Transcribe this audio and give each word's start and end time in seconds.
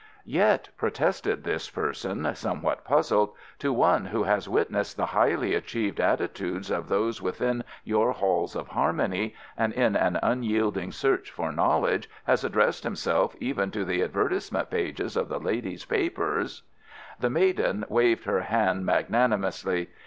"Yet," 0.25 0.69
protested 0.77 1.43
this 1.43 1.69
person, 1.69 2.33
somewhat 2.33 2.83
puzzled, 2.83 3.33
"to 3.59 3.71
one 3.71 4.05
who 4.05 4.23
has 4.23 4.49
witnessed 4.49 4.97
the 4.97 5.05
highly 5.05 5.53
achieved 5.53 5.99
attitudes 5.99 6.71
of 6.71 6.87
those 6.87 7.21
within 7.21 7.63
your 7.83 8.11
Halls 8.11 8.55
of 8.55 8.69
Harmony, 8.69 9.35
and 9.55 9.71
in 9.73 9.95
an 9.95 10.17
unyielding 10.23 10.91
search 10.91 11.29
for 11.29 11.51
knowledge 11.51 12.09
has 12.23 12.43
addressed 12.43 12.83
himself 12.83 13.35
even 13.39 13.69
to 13.69 13.85
the 13.85 14.01
advertisement 14.01 14.71
pages 14.71 15.15
of 15.15 15.29
the 15.29 15.39
ladies' 15.39 15.85
papers" 15.85 16.63
The 17.19 17.29
maiden 17.29 17.85
waved 17.87 18.23
her 18.25 18.39
hand 18.41 18.87
magnanimously. 18.87 19.87